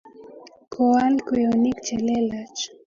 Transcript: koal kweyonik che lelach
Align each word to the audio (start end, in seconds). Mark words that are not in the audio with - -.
koal 0.73 1.13
kweyonik 1.27 1.77
che 1.85 1.95
lelach 2.05 2.61